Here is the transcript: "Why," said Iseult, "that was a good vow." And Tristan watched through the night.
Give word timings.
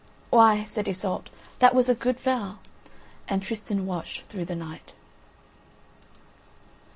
"Why," 0.31 0.63
said 0.63 0.87
Iseult, 0.87 1.29
"that 1.59 1.75
was 1.75 1.87
a 1.87 1.93
good 1.93 2.19
vow." 2.19 2.57
And 3.27 3.43
Tristan 3.43 3.85
watched 3.85 4.23
through 4.23 4.45
the 4.45 4.55
night. 4.55 4.95